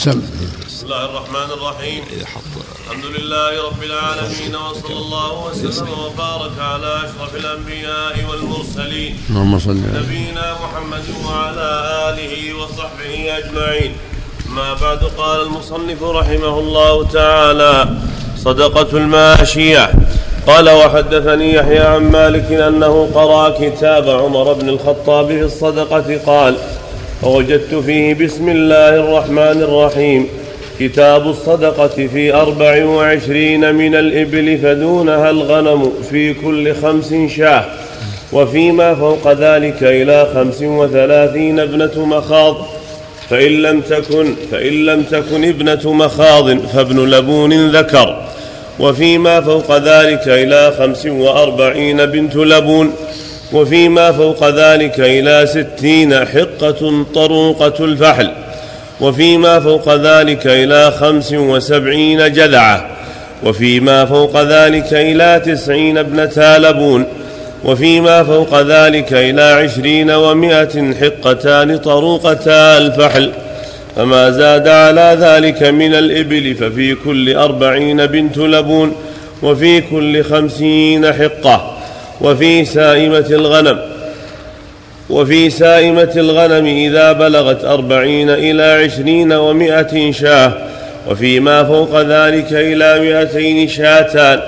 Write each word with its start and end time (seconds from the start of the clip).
سم. 0.00 0.20
بسم 0.66 0.86
الله 0.86 1.04
الرحمن 1.04 1.50
الرحيم. 1.56 2.02
الحمد 2.86 3.04
لله 3.16 3.50
رب 3.68 3.82
العالمين 3.82 4.54
وصلى 4.56 4.96
الله 4.96 5.32
وسلم 5.46 5.88
وبارك 6.04 6.56
على 6.60 6.90
أشرف 7.04 7.32
الأنبياء 7.36 8.14
والمرسلين. 8.30 9.12
اللهم 9.30 9.58
صل 9.58 9.70
على 9.70 10.00
نبينا 10.00 10.46
محمد 10.64 11.04
وعلى 11.24 11.68
آله 12.08 12.34
وصحبه 12.58 13.38
أجمعين. 13.38 13.92
ما 14.48 14.74
بعد 14.74 15.04
قال 15.18 15.40
المصنف 15.42 16.02
رحمه 16.02 16.58
الله 16.58 17.04
تعالى 17.04 17.88
صدقة 18.36 18.96
الماشية. 18.96 19.92
قال 20.46 20.70
وحدثني 20.70 21.54
يحيى 21.54 21.78
عن 21.78 22.10
مالك 22.10 22.52
أنه 22.52 23.10
قرأ 23.14 23.48
كتاب 23.60 24.08
عمر 24.08 24.52
بن 24.52 24.68
الخطاب 24.68 25.26
في 25.26 25.42
الصدقة 25.42 26.20
قال 26.26 26.56
فوجدت 27.22 27.74
فيه 27.74 28.14
بسم 28.14 28.48
الله 28.48 28.88
الرحمن 28.88 29.62
الرحيم. 29.62 30.28
كتاب 30.80 31.28
الصدقة 31.28 32.06
في 32.12 32.34
أربع 32.34 32.84
وعشرين 32.84 33.74
من 33.74 33.94
الإبل 33.94 34.58
فدونها 34.58 35.30
الغنم 35.30 35.92
في 36.10 36.34
كل 36.34 36.74
خمس 36.74 37.14
شاة 37.36 37.64
وفيما 38.32 38.94
فوق 38.94 39.32
ذلك 39.32 39.82
إلى 39.82 40.30
خمس 40.34 40.62
وثلاثين 40.62 41.60
ابنة 41.60 42.06
مخاض. 42.06 42.56
فإن 43.30 43.62
لم 43.62 43.80
تكن 43.80 44.34
فإن 44.50 44.72
لم 44.86 45.02
تكن 45.02 45.44
ابنة 45.44 45.92
مخاض 45.92 46.58
فابن 46.58 47.10
لبون 47.10 47.70
ذكر. 47.70 48.22
وفيما 48.78 49.40
فوق 49.40 49.76
ذلك 49.76 50.28
إلى 50.28 50.72
خمس 50.78 51.06
وأربعين 51.06 52.06
بنت 52.06 52.36
لبون. 52.36 52.92
وفيما 53.52 54.12
فوق 54.12 54.48
ذلك 54.48 55.00
إلى 55.00 55.46
ستين 55.46 56.14
حقة 56.14 57.04
طروقة 57.14 57.84
الفحل. 57.84 58.30
وفيما 59.00 59.60
فوق 59.60 59.94
ذلك 59.94 60.46
إلى 60.46 60.90
خمس 60.90 61.32
وسبعين 61.32 62.32
جذعة. 62.32 62.86
وفيما 63.44 64.04
فوق 64.04 64.42
ذلك 64.42 64.94
إلى 64.94 65.42
تسعين 65.46 65.98
ابنتا 65.98 66.58
لبون. 66.58 67.04
وفيما 67.64 68.24
فوق 68.24 68.60
ذلك 68.60 69.12
إلى 69.12 69.42
عشرين 69.42 70.10
ومائة 70.10 70.94
حقتان 71.00 71.78
طروقتا 71.78 72.78
الفحل. 72.78 73.30
فما 73.96 74.30
زاد 74.30 74.68
على 74.68 75.16
ذلك 75.20 75.62
من 75.62 75.94
الإبل 75.94 76.54
ففي 76.54 76.94
كل 76.94 77.36
أربعين 77.36 78.06
بنت 78.06 78.38
لبون. 78.38 78.94
وفي 79.42 79.80
كل 79.80 80.24
خمسين 80.24 81.12
حقة. 81.12 81.79
وفي 82.20 82.64
سائمة 82.64 83.26
الغنم 83.30 83.78
وفي 85.10 85.50
سائمة 85.50 86.12
الغنم 86.16 86.66
إذا 86.66 87.12
بلغت 87.12 87.64
أربعين 87.64 88.30
إلى 88.30 88.84
عشرين 88.84 89.32
ومائة 89.32 90.12
شاة 90.12 90.52
وفيما 91.10 91.64
فوق 91.64 92.00
ذلك 92.00 92.52
إلى 92.52 93.00
مائتين 93.00 93.68
شاتان 93.68 94.40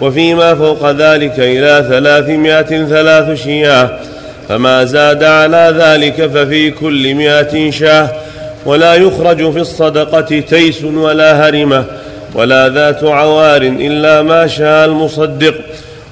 وفيما 0.00 0.54
فوق 0.54 0.90
ذلك 0.90 1.38
إلى 1.38 1.86
ثلاثمائة 1.88 2.86
ثلاث 2.86 3.42
شياه 3.42 3.90
فما 4.48 4.84
زاد 4.84 5.24
على 5.24 5.74
ذلك 5.78 6.26
ففي 6.26 6.70
كل 6.70 7.14
مائة 7.14 7.70
شاة 7.70 8.08
ولا 8.66 8.94
يخرج 8.94 9.52
في 9.52 9.58
الصدقة 9.58 10.40
تيس 10.40 10.84
ولا 10.84 11.48
هرمة 11.48 11.84
ولا 12.34 12.68
ذات 12.68 13.04
عوار 13.04 13.62
إلا 13.62 14.22
ما 14.22 14.46
شاء 14.46 14.86
المصدق. 14.86 15.54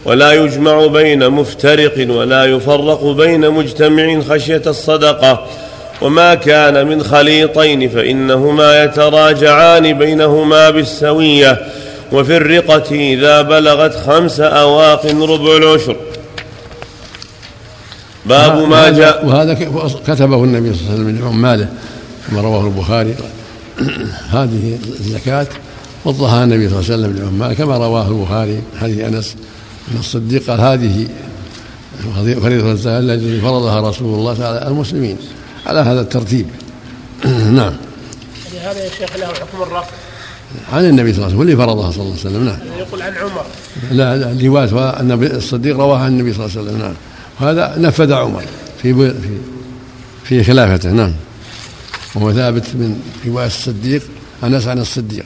ولا 0.08 0.32
يجمع 0.32 0.86
بين 0.86 1.30
مفترق 1.30 2.06
ولا 2.10 2.44
يفرق 2.44 3.04
بين 3.04 3.50
مجتمع 3.50 4.20
خشية 4.20 4.62
الصدقة. 4.66 5.46
وما 6.02 6.34
كان 6.34 6.86
من 6.86 7.02
خليطين 7.02 7.88
فإنهما 7.88 8.84
يتراجعان 8.84 9.98
بينهما 9.98 10.70
بالسوية. 10.70 11.58
وفي 12.12 12.36
الرقة 12.36 12.94
إذا 12.94 13.42
بلغت 13.42 13.94
خمس 13.94 14.40
أواق 14.40 15.06
ربع 15.06 15.56
العشر. 15.56 15.96
باب 18.26 18.68
ما 18.68 18.90
جاء 18.90 19.26
وهذا 19.26 19.54
كتبه 20.06 20.44
النبي 20.44 20.74
صلى 20.74 20.80
الله 20.80 20.92
عليه 20.92 21.02
وسلم 21.02 21.18
لعماله 21.24 21.68
كما 22.28 22.40
رواه 22.40 22.66
البخاري. 22.66 23.14
هذه 24.36 24.78
الزكاة 25.00 25.46
وضحها 26.04 26.44
النبي 26.44 26.68
صلى 26.68 26.78
الله 26.78 26.92
عليه 26.92 27.02
وسلم 27.02 27.18
لعماله 27.18 27.54
كما 27.54 27.76
رواه 27.76 28.08
البخاري 28.08 28.62
حديث 28.80 29.04
أنس. 29.04 29.36
أن 29.92 29.98
الصديق 29.98 30.50
قال 30.50 30.60
هذه 30.60 31.08
فريضة 32.40 32.72
الزكاة 32.72 32.98
التي 32.98 33.40
فرضها 33.40 33.90
رسول 33.90 34.18
الله 34.18 34.44
على 34.44 34.68
المسلمين 34.68 35.16
على 35.66 35.80
هذا 35.80 36.00
الترتيب. 36.00 36.46
نعم. 37.58 37.72
هذا 38.62 38.84
يا 38.84 38.90
شيخ 38.90 39.16
له 39.16 39.26
حكم 39.26 39.62
الرفع 39.62 39.90
عن 40.72 40.84
النبي 40.84 41.12
صلى 41.12 41.16
الله 41.16 41.26
عليه 41.26 41.26
وسلم 41.26 41.38
واللي 41.38 41.56
فرضها 41.56 41.90
صلى 41.90 42.02
الله 42.02 42.16
عليه 42.18 42.20
وسلم 42.20 42.44
نعم. 42.44 42.58
يقول 42.78 43.02
عن 43.02 43.14
عمر. 43.16 43.44
لا 43.90 44.16
لا 44.16 45.00
أن 45.00 45.12
الصديق 45.36 45.76
رواها 45.76 46.00
عن 46.00 46.08
النبي 46.08 46.34
صلى 46.34 46.46
الله 46.46 46.58
عليه 46.58 46.68
وسلم 46.68 46.82
نعم. 46.82 46.94
وهذا 47.40 47.74
نفذ 47.78 48.12
عمر 48.12 48.42
في 48.82 48.94
في 48.94 49.14
في 50.24 50.44
خلافته 50.44 50.90
نعم. 50.90 51.12
وهو 52.14 52.32
ثابت 52.32 52.64
من 52.74 53.00
رواية 53.26 53.46
الصديق 53.46 54.02
أنس 54.44 54.66
عن 54.66 54.78
الصديق 54.78 55.24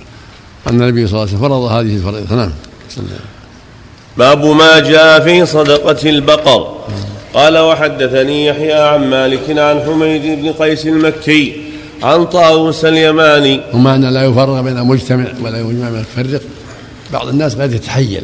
أن 0.66 0.82
النبي 0.82 1.06
صلى 1.06 1.14
الله 1.14 1.20
عليه 1.20 1.36
وسلم 1.36 1.48
فرض 1.48 1.62
هذه 1.62 1.96
الفريضة 1.96 2.36
نعم. 2.36 2.52
باب 4.18 4.44
ما 4.44 4.78
جاء 4.78 5.20
في 5.20 5.46
صدقة 5.46 6.10
البقر. 6.10 6.78
قال 7.34 7.58
وحدثني 7.58 8.46
يحيى 8.46 8.72
عن 8.72 9.10
مالك 9.10 9.58
عن 9.58 9.80
حميد 9.80 10.22
بن 10.40 10.52
قيس 10.52 10.86
المكي 10.86 11.62
عن 12.02 12.24
طاووس 12.24 12.84
اليماني. 12.84 13.60
ومعنى 13.74 14.10
لا 14.10 14.24
يفرق 14.24 14.60
بين 14.60 14.82
مجتمع 14.82 15.26
ولا 15.42 15.58
يجمع 15.58 15.90
من 15.90 16.04
يفرق 16.16 16.40
بعض 17.12 17.28
الناس 17.28 17.54
قد 17.54 17.72
يتحيل 17.72 18.22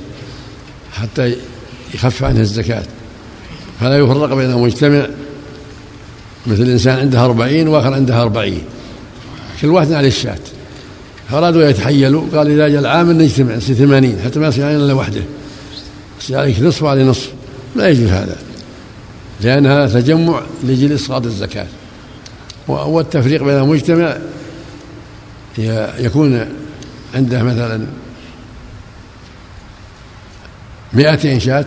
حتى 0.92 1.34
يخف 1.94 2.24
عنه 2.24 2.40
الزكاة. 2.40 2.82
فلا 3.80 3.98
يفرق 3.98 4.34
بين 4.34 4.50
مجتمع 4.50 5.06
مثل 6.46 6.62
إنسان 6.62 6.98
عنده 6.98 7.24
أربعين 7.24 7.68
وآخر 7.68 7.94
عنده 7.94 8.22
أربعين. 8.22 8.62
كل 9.62 9.68
واحد 9.68 9.92
عليه 9.92 10.08
الشاة. 10.08 10.38
فأرادوا 11.30 11.68
يتحيلوا 11.68 12.22
قال 12.34 12.50
إذا 12.50 12.68
جاء 12.68 12.80
العام 12.80 13.12
نجتمع 13.12 13.58
ثمانين 13.58 14.18
حتى 14.24 14.38
ما 14.38 14.48
يصير 14.48 14.70
إلا 14.70 14.92
وحده 14.92 15.20
عليك 16.30 16.60
نصف 16.60 16.82
وعليه 16.82 17.04
نصف. 17.04 17.32
لا 17.76 17.88
يجوز 17.88 18.08
هذا 18.08 18.36
لأن 19.40 19.66
هذا 19.66 20.00
تجمع 20.00 20.42
لأجل 20.64 20.92
إسقاط 20.92 21.24
الزكاة. 21.26 21.66
والتفريق 22.68 23.42
بين 23.42 23.58
المجتمع 23.58 24.16
يكون 25.98 26.46
عنده 27.14 27.42
مثلا 27.42 27.86
مئتين 30.92 31.40
شاة 31.40 31.66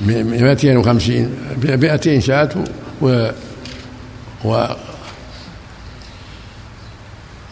مئتين 0.00 0.76
وخمسين 0.76 1.36
مئتين 1.64 2.20
شاة 2.20 2.50
و 3.00 3.30
و 4.44 4.66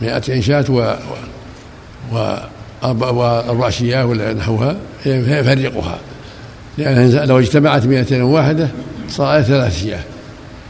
مئتين 0.00 0.42
شاة 0.42 0.64
و 0.68 0.96
و 2.12 2.36
شياه 3.70 4.06
ولا 4.06 4.32
نحوها 4.32 4.76
يفرقها. 5.06 5.98
لأن 6.78 7.28
لو 7.28 7.38
اجتمعت 7.38 7.86
مئتين 7.86 8.22
واحدة 8.22 8.68
صار 9.08 9.42
ثلاث 9.42 9.80
شياه 9.80 10.02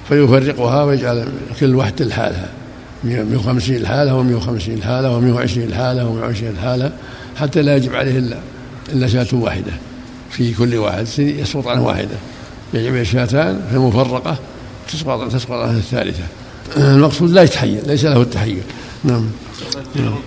فيفرقها 0.09 0.85
ويجعل 0.85 1.29
كل 1.61 1.75
واحدة 1.75 2.05
لحالها. 2.05 2.49
150 3.05 3.77
الحالة 3.77 4.13
و150 4.13 4.69
الحالة 4.69 5.21
و120 5.21 5.57
الحالة 5.57 6.05
و120 6.05 6.43
الحالة 6.43 6.93
حتى 7.37 7.63
لا 7.63 7.77
يجب 7.77 7.95
عليه 7.95 8.19
إلا 8.19 8.37
إلا 8.93 9.07
شاة 9.07 9.27
واحدة. 9.33 9.73
في 10.31 10.55
كل 10.55 10.77
واحد 10.77 11.07
يسقط 11.19 11.67
عن 11.67 11.79
واحدة. 11.79 12.17
يجب 12.75 13.03
شاتان 13.03 13.61
في 13.71 13.79
مفرقة 13.79 14.37
تسقط 14.89 15.33
تسقط 15.33 15.53
عن 15.53 15.77
الثالثة. 15.77 16.25
المقصود 16.77 17.31
لا 17.31 17.43
يتحير 17.43 17.81
ليس 17.87 18.05
له 18.05 18.23
التحير. 18.23 18.63
نعم. 19.05 19.27
نعم 19.97 20.19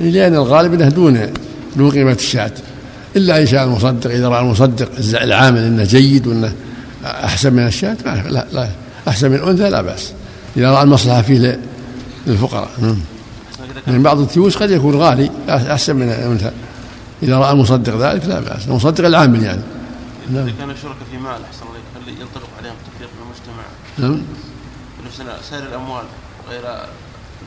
لأن 0.00 0.34
الغالب 0.34 0.74
أنه 0.74 0.88
دون 0.88 1.32
دون 1.76 1.90
قيمة 1.90 2.12
الشاة. 2.12 2.52
إلا 3.16 3.40
إن 3.40 3.46
شاء 3.46 3.64
المصدق 3.64 4.10
إذا 4.10 4.28
رأى 4.28 4.40
المصدق 4.40 4.88
العامل 5.22 5.58
أنه 5.58 5.84
جيد 5.84 6.26
وأنه 6.26 6.54
أحسن 7.04 7.52
من 7.52 7.66
الشاة 7.66 7.96
لا 8.04 8.46
لا 8.52 8.68
أحسن 9.08 9.30
من 9.30 9.36
الأنثى 9.36 9.70
لا 9.70 9.82
بأس. 9.82 10.12
إذا 10.56 10.70
رأى 10.70 10.82
المصلحة 10.82 11.22
فيه 11.22 11.60
للفقراء. 12.26 12.70
نعم. 12.78 12.96
من 13.86 14.02
بعض 14.02 14.20
التيوس 14.20 14.56
قد 14.56 14.70
يكون 14.70 14.96
غالي 14.96 15.30
أحسن 15.48 15.96
من 15.96 16.08
الأنثى. 16.08 16.50
إذا 17.22 17.38
رأى 17.38 17.52
المصدق 17.52 17.96
ذلك 17.96 18.24
لا 18.26 18.40
بأس. 18.40 18.68
المصدق 18.68 19.04
العامل 19.04 19.42
يعني. 19.42 19.62
نعم. 20.30 20.46
إذا 20.46 20.54
كان 20.58 20.70
الشركاء 20.70 21.06
في 21.10 21.18
مال 21.18 21.32
أحسن 21.32 21.62
الله 21.62 21.80
هل 21.96 22.20
ينطبق 22.20 22.48
عليهم 22.58 22.74
التفريق 22.80 23.10
في 23.10 23.16
المجتمع؟ 23.22 23.64
نعم. 23.98 24.22
سائر 25.50 25.62
الأموال 25.62 26.04
غير 26.50 26.62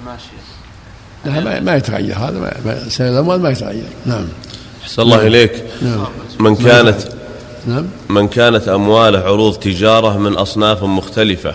الماشية 0.01 1.43
لا 1.49 1.59
ما 1.59 1.75
يتغير 1.75 2.15
هذا 2.15 2.83
سائر 2.89 3.11
الأموال 3.13 3.41
ما 3.41 3.49
يتغير. 3.49 3.83
نعم. 4.05 4.25
أحسن 4.83 5.01
الله 5.01 5.27
إليك. 5.27 5.63
نعم. 5.81 6.05
من 6.39 6.55
كانت 6.55 6.97
نعم. 7.67 7.85
من 8.09 8.27
كانت 8.27 8.67
أمواله 8.67 9.19
عروض 9.19 9.55
تجارة 9.55 10.17
من 10.17 10.33
أصناف 10.33 10.83
مختلفة 10.83 11.53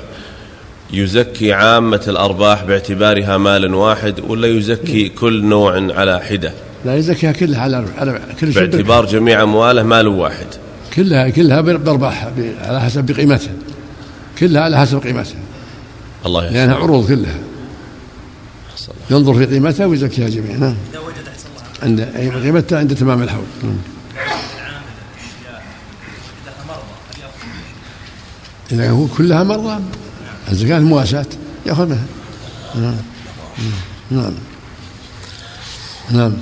يزكي 0.92 1.52
عامة 1.52 2.00
الأرباح 2.08 2.64
باعتبارها 2.64 3.36
مال 3.36 3.74
واحد 3.74 4.20
ولا 4.28 4.48
يزكي 4.48 5.08
كل 5.08 5.44
نوع 5.44 5.92
على 5.94 6.20
حدة؟ 6.20 6.52
لا 6.84 6.96
يزكيها 6.96 7.32
كلها 7.32 7.60
على 7.60 7.84
على 7.98 8.20
كل 8.40 8.52
شيء. 8.52 8.66
باعتبار 8.66 9.06
جميع 9.06 9.42
أمواله 9.42 9.82
مال 9.82 10.08
واحد. 10.08 10.46
كلها 10.94 11.28
كلها 11.28 11.60
بأرباحها 11.60 12.30
ب- 12.36 12.54
على 12.62 12.80
حسب 12.80 13.10
قيمتها 13.10 13.52
كلها 14.38 14.62
على 14.62 14.78
حسب 14.78 14.98
قيمتها. 14.98 15.34
الله 16.26 16.44
يحسن. 16.44 16.54
لأنها 16.56 16.74
عروض 16.74 17.08
كلها. 17.08 17.38
ينظر 19.10 19.34
في 19.34 19.46
قيمتها 19.46 19.86
ويزكيها 19.86 20.28
جميعا. 20.28 20.56
نعم. 20.56 20.74
إذا 20.90 20.98
وجد 20.98 21.28
أحسن 21.28 21.48
الله 21.56 21.66
عند 21.82 22.00
أي 22.16 22.30
قيمتها 22.30 22.78
عند 22.78 22.94
تمام 22.94 23.22
الحول. 23.22 23.44
نعم. 23.62 23.78
إذا 28.72 28.90
هو 28.90 29.06
كلها 29.06 29.42
مرة 29.42 29.80
الزكاة 30.50 30.78
المواساة 30.78 31.26
يأخذ 31.66 31.86
منها 31.86 32.06
نعم. 32.74 32.94
نعم. 34.10 34.32
نعم. 36.10 36.32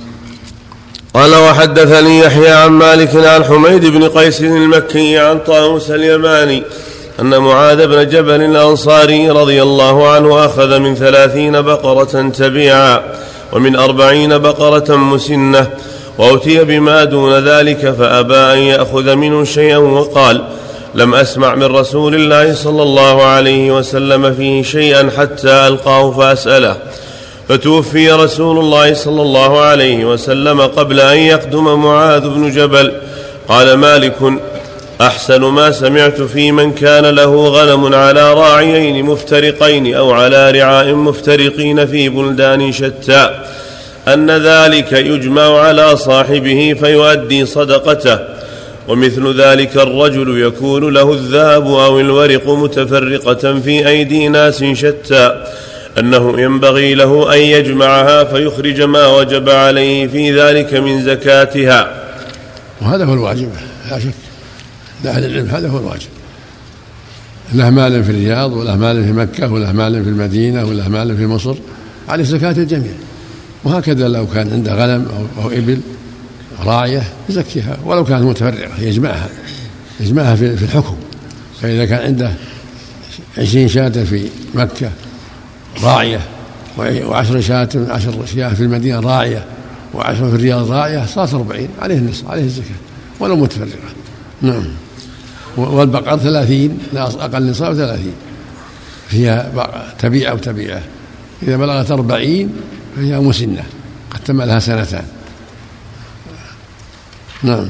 قال 1.13 1.35
وحدثني 1.35 2.19
يحيى 2.19 2.49
عن 2.49 2.69
مالك 2.69 3.15
عن 3.15 3.43
حميد 3.43 3.85
بن 3.85 4.03
قيس 4.09 4.41
المكي 4.41 5.17
عن 5.17 5.39
طاووس 5.39 5.91
اليماني 5.91 6.63
أن 7.19 7.37
معاذ 7.37 7.87
بن 7.87 8.09
جبل 8.09 8.41
الأنصاري 8.41 9.29
رضي 9.29 9.61
الله 9.61 10.07
عنه 10.07 10.45
أخذ 10.45 10.79
من 10.79 10.95
ثلاثين 10.95 11.61
بقرة 11.61 12.29
تبيعا 12.29 13.01
ومن 13.53 13.75
أربعين 13.75 14.37
بقرة 14.37 14.95
مسنة 14.95 15.67
وأتي 16.17 16.63
بما 16.63 17.03
دون 17.03 17.33
ذلك 17.33 17.95
فأبى 17.99 18.35
أن 18.35 18.57
يأخذ 18.57 19.15
منه 19.15 19.43
شيئا 19.43 19.77
وقال 19.77 20.43
لم 20.95 21.15
أسمع 21.15 21.55
من 21.55 21.63
رسول 21.75 22.15
الله 22.15 22.53
صلى 22.53 22.83
الله 22.83 23.23
عليه 23.23 23.71
وسلم 23.71 24.33
فيه 24.33 24.63
شيئا 24.63 25.09
حتى 25.17 25.67
ألقاه 25.67 26.11
فأسأله 26.11 26.77
فتوفي 27.49 28.11
رسول 28.11 28.59
الله 28.59 28.93
صلى 28.93 29.21
الله 29.21 29.59
عليه 29.59 30.05
وسلم 30.05 30.61
قبل 30.61 30.99
أن 30.99 31.17
يقدم 31.17 31.83
معاذ 31.83 32.29
بن 32.29 32.51
جبل 32.51 32.93
قال 33.49 33.73
مالك 33.73 34.15
أحسن 35.01 35.41
ما 35.41 35.71
سمعت 35.71 36.21
في 36.21 36.51
من 36.51 36.73
كان 36.73 37.05
له 37.05 37.47
غنم 37.47 37.93
على 37.93 38.33
راعيين 38.33 39.05
مفترقين 39.05 39.95
أو 39.95 40.11
على 40.11 40.51
رعاء 40.51 40.93
مفترقين 40.93 41.87
في 41.87 42.09
بلدان 42.09 42.71
شتى. 42.71 43.29
أن 44.07 44.31
ذلك 44.31 44.91
يجمع 44.91 45.59
على 45.59 45.97
صاحبه 45.97 46.75
فيؤدي 46.79 47.45
صدقته. 47.45 48.19
ومثل 48.87 49.41
ذلك 49.41 49.77
الرجل 49.77 50.41
يكون 50.41 50.93
له 50.93 51.13
الذهب 51.13 51.67
أو 51.67 51.99
الورق 51.99 52.49
متفرقة 52.49 53.59
في 53.59 53.87
أيدي 53.87 54.27
ناس 54.27 54.63
شتى. 54.63 55.45
أنه 55.99 56.41
ينبغي 56.41 56.93
له 56.93 57.33
أن 57.33 57.39
يجمعها 57.39 58.23
فيخرج 58.23 58.81
ما 58.81 59.07
وجب 59.07 59.49
عليه 59.49 60.07
في 60.07 60.39
ذلك 60.39 60.73
من 60.73 61.03
زكاتها. 61.03 61.91
وهذا 62.81 63.05
هو 63.05 63.13
الواجب 63.13 63.49
لا 63.91 63.99
شك. 63.99 64.26
لأهل 65.03 65.25
العلم 65.25 65.49
هذا 65.49 65.69
هو 65.69 65.77
الواجب. 65.77 66.07
له 67.53 67.69
مال 67.69 68.03
في 68.03 68.09
الرياض 68.09 68.53
وله 68.53 68.75
مال 68.75 69.03
في 69.03 69.11
مكة 69.11 69.51
وله 69.51 69.71
مال 69.71 70.03
في 70.03 70.09
المدينة 70.09 70.65
وله 70.65 70.89
مال 70.89 71.17
في 71.17 71.25
مصر 71.25 71.55
عليه 72.09 72.23
زكاة 72.23 72.51
الجميع. 72.51 72.93
وهكذا 73.63 74.07
لو 74.07 74.27
كان 74.27 74.51
عنده 74.51 74.73
غنم 74.73 75.05
أو, 75.37 75.43
أو 75.43 75.49
إبل 75.49 75.79
راعية 76.65 77.03
يزكيها. 77.29 77.77
ولو 77.85 78.03
كانت 78.03 78.23
متفرقة 78.23 78.81
يجمعها. 78.81 79.29
يجمعها 79.99 80.35
في, 80.35 80.63
الحكم. 80.63 80.95
فإذا 81.61 81.85
كان 81.85 81.99
عنده 81.99 82.31
عشرين 83.37 83.67
شاة 83.67 83.89
في 83.89 84.29
مكة 84.55 84.89
راعية 85.83 86.19
وعشر 86.77 87.41
شاة 87.41 87.69
عشر 87.75 88.25
شاة 88.35 88.53
في 88.53 88.61
المدينة 88.63 88.99
راعية 88.99 89.45
وعشر 89.93 90.29
في 90.29 90.35
الرياض 90.35 90.71
راعية 90.71 91.05
صارت 91.05 91.33
أربعين 91.33 91.69
عليه 91.81 91.97
النصف 91.97 92.29
عليه 92.29 92.43
الزكاة. 92.43 92.75
ولو 93.19 93.35
متفرقة 93.35 93.77
نعم. 94.41 94.63
والبقر 95.57 96.17
ثلاثين 96.17 96.79
لا 96.93 97.03
أقل 97.03 97.49
نصاب 97.49 97.73
ثلاثين. 97.73 98.13
فيها 99.07 99.51
تبيعة 99.99 100.33
وتبيعة 100.33 100.83
إذا 101.43 101.57
بلغت 101.57 101.91
أربعين 101.91 102.49
فهي 102.95 103.19
مسنة 103.19 103.63
قد 104.11 104.19
تم 104.19 104.41
لها 104.41 104.59
سنتان. 104.59 105.05
نعم. 107.43 107.67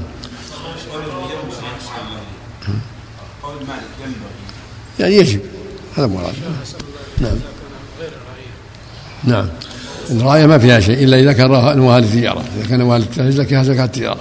يعني 5.00 5.16
يجب 5.16 5.40
هذا 5.98 6.07
مراد. 6.07 6.33
نعم. 7.18 7.38
نعم. 9.24 9.48
الراية 10.10 10.45
ما 10.45 10.57
فيها 10.57 10.80
شيء 10.80 11.04
إلا 11.04 11.19
إذا 11.19 11.33
كان 11.33 11.56
أموال 11.56 12.04
التجارة 12.04 12.44
إذا 12.57 12.69
كان 12.69 12.81
أموال 12.81 13.01
التجارة 13.01 13.30
زكاة 13.30 13.63
زكاة 13.63 13.86
التجارة 13.86 14.19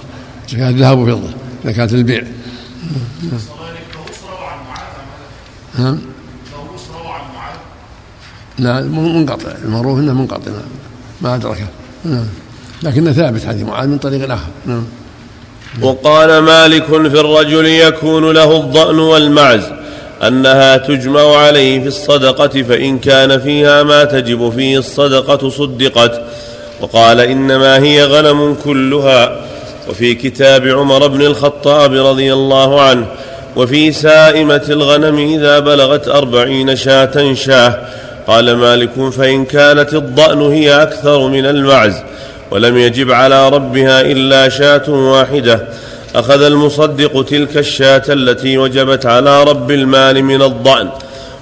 زكاة 0.49 0.69
الذهب 0.69 0.99
وفضة 0.99 1.29
زكاة 1.65 1.85
البيع. 1.85 2.23
نعم 3.23 3.56
لا 8.59 8.81
منقطع. 8.81 9.51
المعروف 9.63 9.99
إنه 9.99 10.13
منقطع. 10.13 10.51
ما 11.21 11.35
ادركه 11.35 11.67
نعم 12.05 12.25
لكنه 12.83 13.11
ثابت 13.11 13.45
حديث 13.45 13.63
معاذ 13.63 13.87
من 13.87 13.97
طريق 13.97 14.31
آخر. 14.31 14.47
نعم 14.65 14.83
وقال 15.81 16.39
مالك 16.39 16.85
في 16.85 17.19
الرجل 17.19 17.65
يكون 17.65 18.31
له 18.31 18.57
الضأن 18.57 18.99
والمعز 18.99 19.63
أنها 20.27 20.77
تجمع 20.77 21.35
عليه 21.37 21.81
في 21.81 21.87
الصدقة 21.87 22.63
فإن 22.63 22.99
كان 22.99 23.39
فيها 23.39 23.83
ما 23.83 24.03
تجب 24.03 24.49
فيه 24.49 24.77
الصدقة 24.77 25.49
صدقت. 25.49 26.21
وقال 26.81 27.19
إنما 27.19 27.77
هي 27.77 28.05
غنم 28.05 28.55
كلها. 28.63 29.47
وفي 29.89 30.15
كتاب 30.15 30.67
عمر 30.67 31.07
بن 31.07 31.21
الخطاب 31.21 31.93
رضي 31.93 32.33
الله 32.33 32.81
عنه 32.81 33.07
وفي 33.55 33.91
سائمة 33.91 34.61
الغنم 34.69 35.33
إذا 35.33 35.59
بلغت 35.59 36.07
أربعين 36.07 36.75
شاة 36.75 37.33
شاة. 37.33 37.79
قال 38.27 38.55
مالك 38.55 39.09
فإن 39.11 39.45
كانت 39.45 39.93
الضأن 39.93 40.41
هي 40.41 40.81
أكثر 40.81 41.27
من 41.27 41.45
المعز 41.45 41.95
ولم 42.51 42.77
يجب 42.77 43.11
على 43.11 43.49
ربها 43.49 44.01
إلا 44.01 44.49
شاة 44.49 44.89
واحدة. 44.89 45.67
أخذ 46.15 46.43
المصدق 46.43 47.25
تلك 47.25 47.57
الشاة 47.57 48.03
التي 48.09 48.57
وجبت 48.57 49.05
على 49.05 49.43
رب 49.43 49.71
المال 49.71 50.23
من 50.23 50.41
الضأن. 50.41 50.89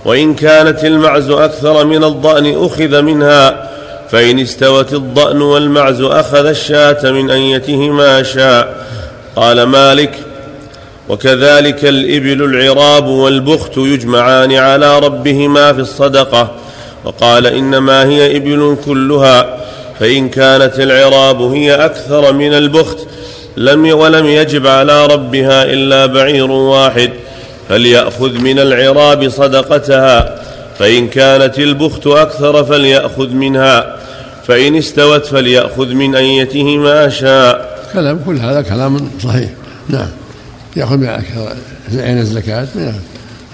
وإن 0.06 0.34
كانت 0.34 0.86
المعز 0.86 1.30
أكثر 1.30 1.86
من 1.86 2.04
الضأن 2.04 2.66
أخذ 2.66 3.02
منها. 3.02 3.70
فإن 4.12 4.40
استوت 4.40 4.94
الضأن 4.94 5.42
والمعز 5.42 6.02
أخذ 6.02 6.46
الشاة 6.46 7.12
من 7.12 7.32
أيته 7.32 7.90
ما 7.90 8.24
شاء. 8.24 8.86
قال 9.36 9.64
مالك 9.64 10.25
وكذلك 11.10 11.86
الإبل 11.86 12.44
العراب 12.44 13.08
والبخت 13.08 13.78
يجمعان 13.78 14.54
على 14.54 15.00
ربهما 15.00 15.74
في 15.74 15.80
الصدقة. 15.80 16.52
وقال 17.06 17.48
إنما 17.48 18.04
هي 18.04 18.38
إبل 18.38 18.78
كلها 18.86 19.58
فإن 20.00 20.30
كانت 20.30 20.80
العراب 20.80 21.42
هي 21.42 21.76
أكثر 21.76 22.34
من 22.34 22.54
البخت 22.54 22.98
لم 23.58 23.86
ولم 23.86 24.26
يجب 24.26 24.68
على 24.68 25.06
ربها 25.06 25.64
إلا 25.64 26.06
بعير 26.06 26.52
واحد. 26.52 27.10
فليأخذ 27.70 28.38
من 28.38 28.60
العراب 28.60 29.30
صدقتها 29.30 30.40
فإن 30.80 31.08
كانت 31.08 31.60
البخت 31.60 32.08
أكثر 32.08 32.64
فليأخذ 32.64 33.30
منها 33.30 33.96
فإن 34.48 34.76
استوت 34.76 35.26
فليأخذ 35.26 35.94
من 35.94 36.16
أيته 36.16 36.78
ما 36.78 37.10
شاء. 37.10 37.80
كلام 37.94 38.20
كل 38.26 38.38
هذا 38.38 38.62
كلام 38.62 39.12
صحيح. 39.24 39.50
نعم. 39.90 40.08
يأخذ 40.76 40.98
من 40.98 41.08
عين 42.00 42.18
الزكاة 42.18 42.68
من 42.76 43.02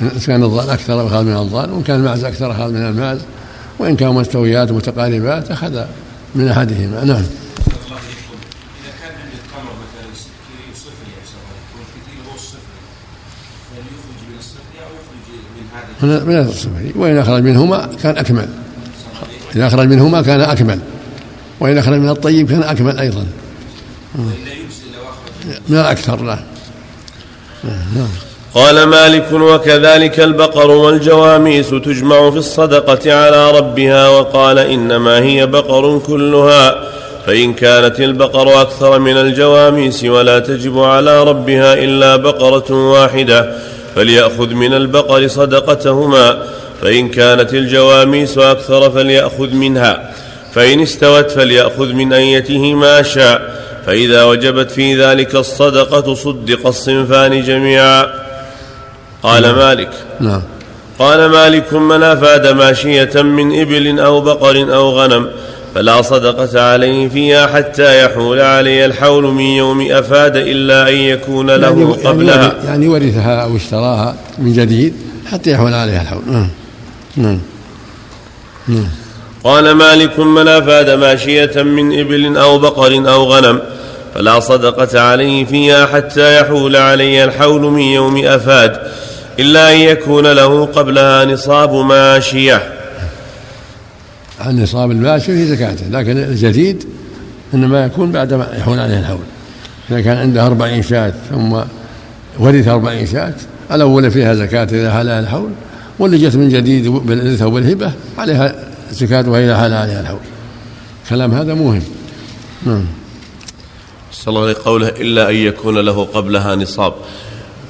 إن 0.02 0.20
كان 0.28 0.44
الظان 0.44 0.70
أكثر 0.70 1.08
أخذ 1.08 1.24
من 1.24 1.36
الظان 1.36 1.70
وإن 1.72 1.84
كان 1.84 2.00
المعز 2.00 2.24
أكثر 2.24 2.52
أخذ 2.52 2.72
من 2.72 2.86
المعز 2.86 3.20
وإن 3.80 3.96
كانوا 3.96 4.14
مستويات 4.14 4.72
متقاربات 4.72 5.52
أخذ 5.52 5.84
من 6.36 6.48
أحدهما. 6.48 7.04
نعم. 7.04 7.24
من 16.02 16.26
من 16.26 16.40
الصفر 16.40 16.92
وإن 16.96 17.18
أخرج 17.18 17.44
منهما 17.44 17.90
كان 18.04 18.18
أكمل. 18.18 18.50
إذا 19.56 19.68
أخرج 19.68 19.88
منهما 19.88 20.22
كان 20.22 20.42
أكمل. 20.42 20.80
وإن 21.60 21.78
أخرج 21.78 22.00
من 22.00 22.10
الطيب 22.10 22.50
كان 22.50 22.64
أكمل 22.64 23.00
أيضا. 23.00 23.26
من 25.70 25.78
الأكثر 25.78 26.24
لا. 26.24 26.51
قال 28.56 28.84
مالك 28.84 29.32
وكذلك 29.34 30.20
البقر 30.20 30.72
والجواميس 30.72 31.70
تجمع 31.70 32.32
في 32.32 32.38
الصدقة 32.38 33.14
على 33.14 33.52
ربها 33.52 34.10
وقال 34.10 34.60
إنما 34.60 35.20
هي 35.20 35.46
بقر 35.46 36.00
كلها 36.08 36.76
فإن 37.26 37.54
كانت 37.54 38.00
البقر 38.00 38.62
أكثر 38.62 39.00
من 39.00 39.18
الجواميس 39.18 40.04
ولا 40.04 40.40
تجب 40.40 40.80
على 40.80 41.24
ربها 41.24 41.74
إلا 41.74 42.16
بقرة 42.16 42.92
واحدة 42.92 43.56
فليأخذ 43.96 44.54
من 44.54 44.74
البقر 44.74 45.28
صدقتهما 45.28 46.44
فإن 46.82 47.10
كانت 47.10 47.54
الجواميس 47.54 48.38
أكثر 48.38 48.92
فليأخذ 48.92 49.54
منها 49.54 50.12
فإن 50.54 50.80
استوت 50.80 51.32
فليأخذ 51.32 51.94
من 51.94 52.14
أيته 52.14 52.74
ما 52.74 53.02
شاء 53.02 53.61
فإذا 53.86 54.24
وجبت 54.24 54.72
في 54.72 55.04
ذلك 55.04 55.36
الصدقة 55.36 56.14
صدق 56.14 56.68
الصنفان 56.68 57.44
جميعا. 57.44 58.08
قال 59.24 59.56
مالك. 59.56 59.92
نعم. 60.20 60.42
قال 61.00 61.30
مالك 61.30 61.74
من 61.74 62.04
أفاد 62.04 62.48
ماشية 62.48 63.22
من 63.22 63.62
إبل 63.62 64.00
أو 64.00 64.22
بقر 64.22 64.76
أو 64.76 65.00
غنم 65.00 65.30
فلا 65.76 66.02
صدقة 66.02 66.62
عليه 66.62 67.10
فيها 67.10 67.48
حتى 67.48 68.06
يحول 68.06 68.42
عليه 68.42 68.86
الحول 68.86 69.24
من 69.24 69.42
يوم 69.42 69.92
أفاد 69.92 70.36
إلا 70.36 70.90
أن 70.90 70.96
يكون 70.96 71.52
له 71.52 71.68
يعني 71.68 72.08
قبلها. 72.08 72.56
يعني 72.66 72.88
ورثها 72.88 73.44
أو 73.44 73.56
اشتراها 73.56 74.16
من 74.38 74.54
جديد 74.54 74.94
حتى 75.32 75.52
يحول 75.52 75.74
عليها 75.74 76.02
الحول. 76.02 76.22
نعم. 76.28 76.50
نعم. 77.18 77.40
نعم. 78.68 78.90
قال 79.44 79.72
مالك 79.72 80.20
من 80.20 80.48
أفاد 80.48 80.90
ماشية 80.90 81.64
من 81.64 82.00
إبل 82.00 82.38
أو 82.38 82.60
بقر 82.60 83.14
أو 83.14 83.24
غنم 83.24 83.60
فلا 84.16 84.40
صدقة 84.40 85.02
عليه 85.02 85.46
فيها 85.46 85.86
حتى 85.86 86.42
يحول 86.42 86.76
عليه 86.76 87.24
الحول 87.24 87.62
من 87.62 87.82
يوم 87.82 88.26
أفاد 88.26 88.82
إلا 89.40 89.74
أن 89.74 89.78
يكون 89.78 90.28
له 90.28 90.66
قبلها 90.66 91.26
نصاب 91.26 91.74
ماشية. 91.74 92.74
عن 94.40 94.64
نصاب 94.64 94.92
الماشي 94.92 95.26
في 95.26 95.46
زكاته 95.46 95.86
لكن 95.92 96.18
الجديد 96.18 96.84
إنما 97.54 97.86
يكون 97.86 98.12
بعد 98.12 98.34
ما 98.34 98.48
يحول 98.58 98.80
عليه 98.80 99.00
الحول. 99.00 99.26
إذا 99.92 100.02
كان 100.02 100.18
عنده 100.18 100.46
أربعين 100.46 100.84
شاة 100.84 101.14
ثم 101.30 101.60
ورث 102.40 102.68
أربعين 102.68 103.08
شاة 103.08 103.34
الأول 103.72 104.12
فيها 104.12 104.34
زكاة 104.34 104.64
إذا 104.64 104.92
حال 104.92 105.10
الحول 105.10 105.50
واللي 106.00 106.18
جت 106.18 106.36
من 106.36 106.50
جديد 106.50 106.88
بالإرث 106.88 107.42
أو 107.42 107.52
بالهبة 107.52 107.92
عليها 108.18 108.56
زكاتها 108.92 109.46
إذا 109.46 109.58
حال 109.58 109.74
عليها 109.74 110.02
الحول 110.02 110.20
كلام 111.10 111.34
هذا 111.34 111.54
مهم 111.54 111.82
نعم. 112.66 112.86
صلى 114.12 114.28
الله 114.28 114.42
عليه 114.42 114.56
قوله 114.66 114.88
إلا 114.88 115.30
أن 115.30 115.36
يكون 115.36 115.78
له 115.78 116.04
قبلها 116.04 116.56
نصاب. 116.56 116.94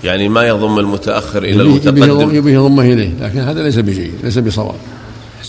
يعني 0.03 0.29
ما 0.29 0.47
يضم 0.47 0.79
المتأخر 0.79 1.43
إلى 1.43 1.61
المتقدم. 1.61 2.35
يبيه 2.35 2.53
يضمه 2.53 2.83
إليه. 2.83 3.11
لكن 3.21 3.39
هذا 3.39 3.63
ليس 3.63 3.77
بجيد 3.79 4.11
ليس 4.23 4.37
بصواب. 4.37 4.75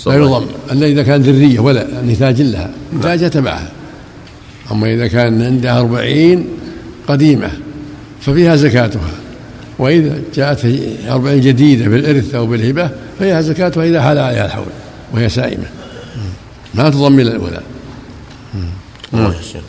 لا 0.06 0.14
يضم. 0.14 0.46
ألا 0.72 0.86
إذا 0.86 1.02
كان 1.02 1.22
ذرية 1.22 1.60
ولا 1.60 1.86
نتاج 2.06 2.42
لها 2.42 2.70
نتاجها 2.98 3.28
تبعها. 3.28 3.70
أما 4.70 4.94
إذا 4.94 5.06
كان 5.06 5.42
عندها 5.42 5.80
أربعين 5.80 6.46
قديمة 7.08 7.50
ففيها 8.20 8.56
زكاتها. 8.56 9.10
وإذا 9.78 10.18
جاءت 10.34 10.66
أربعين 11.08 11.40
جديدة 11.40 11.88
بالإرث 11.88 12.34
أو 12.34 12.46
بالهبة 12.46 12.90
فيها 13.18 13.40
زكاتها 13.40 13.84
إذا 13.84 14.02
حال 14.02 14.18
عليها 14.18 14.46
الحول. 14.46 14.64
وهي 15.12 15.28
سائمة. 15.28 15.66
ما 16.74 16.90
تضم 16.90 17.20
الله 17.20 17.62
يا 19.36 19.42
شيخ. 19.42 19.62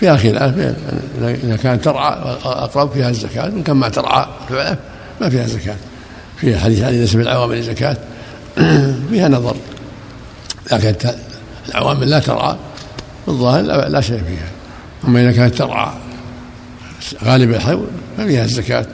فيها 0.00 0.16
خلاف 0.16 0.74
اذا 1.18 1.56
كانت 1.56 1.84
ترعى 1.84 2.12
اقرب 2.44 2.92
فيها 2.92 3.10
الزكاة 3.10 3.44
وان 3.44 3.62
كان 3.62 3.76
ما 3.76 3.88
ترعى 3.88 4.26
ما 5.20 5.28
فيها 5.30 5.46
زكاة. 5.46 5.76
فيها 6.36 6.60
حديث 6.60 6.82
عن 6.82 7.02
نسب 7.02 7.20
العوامل 7.20 7.62
زكاه 7.62 7.96
فيها 9.10 9.28
نظر. 9.28 9.56
لكن 10.72 10.94
العوامل 11.68 12.10
لا 12.10 12.18
ترعى 12.18 12.56
الظاهر 13.28 13.62
لا, 13.62 13.88
لا 13.88 14.00
شيء 14.00 14.22
فيها. 14.28 14.48
أما 15.04 15.22
إذا 15.22 15.32
كانت 15.32 15.54
ترعى 15.54 15.92
غالب 17.24 17.50
الحول 17.50 17.86
ففيها 18.18 18.44
الزكاة. 18.44 18.86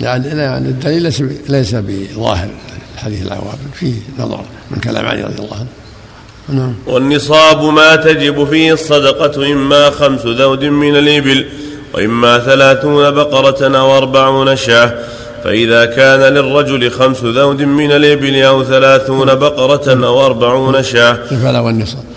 لأن 0.00 0.22
لأن 0.22 0.66
الدليل 0.66 1.02
ليس 1.02 1.22
ليس 1.48 1.74
بظاهر 1.74 2.48
حديث 2.96 3.26
العوامل 3.26 3.58
فيه 3.74 3.94
نظر 4.18 4.40
من 4.70 4.78
كلام 4.78 5.06
علي 5.06 5.22
رضي 5.22 5.38
الله 5.38 5.56
عنه. 5.56 5.66
نعم. 6.48 6.74
والنصاب 6.86 7.64
ما 7.64 7.96
تجب 7.96 8.44
فيه 8.44 8.72
الصدقة 8.72 9.52
إما 9.52 9.90
خمس 9.90 10.20
ذود 10.20 10.64
من 10.64 10.96
الإبل 10.96 11.46
وإما 11.94 12.38
ثلاثون 12.38 13.10
بقرة 13.10 13.78
أو 13.78 13.96
أربعون 13.96 14.56
شاة. 14.56 14.94
فإذا 15.44 15.84
كان 15.84 16.20
للرجل 16.20 16.90
خمس 16.90 17.24
ذود 17.24 17.62
من 17.62 17.92
الإبل 17.92 18.42
أو 18.42 18.64
ثلاثون 18.64 19.34
بقرة 19.34 20.06
أو 20.06 20.26
أربعون 20.26 20.82
شاة. 20.82 21.18
الفلا 21.32 21.60
والنصاب. 21.60 22.09